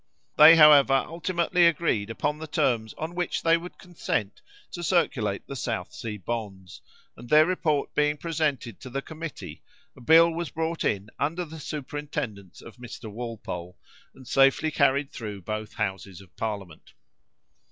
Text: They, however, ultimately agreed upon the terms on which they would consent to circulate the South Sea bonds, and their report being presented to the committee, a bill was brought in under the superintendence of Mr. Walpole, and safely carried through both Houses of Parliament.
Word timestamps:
They, 0.35 0.55
however, 0.55 0.95
ultimately 1.07 1.67
agreed 1.67 2.09
upon 2.09 2.39
the 2.39 2.47
terms 2.47 2.95
on 2.95 3.13
which 3.13 3.43
they 3.43 3.55
would 3.55 3.77
consent 3.77 4.41
to 4.71 4.81
circulate 4.81 5.45
the 5.45 5.55
South 5.55 5.93
Sea 5.93 6.17
bonds, 6.17 6.81
and 7.15 7.29
their 7.29 7.45
report 7.45 7.93
being 7.93 8.17
presented 8.17 8.79
to 8.79 8.89
the 8.89 9.03
committee, 9.03 9.61
a 9.95 10.01
bill 10.01 10.31
was 10.31 10.49
brought 10.49 10.83
in 10.83 11.11
under 11.19 11.45
the 11.45 11.59
superintendence 11.59 12.63
of 12.63 12.77
Mr. 12.77 13.11
Walpole, 13.11 13.77
and 14.15 14.27
safely 14.27 14.71
carried 14.71 15.11
through 15.11 15.43
both 15.43 15.73
Houses 15.73 16.19
of 16.19 16.35
Parliament. 16.35 16.93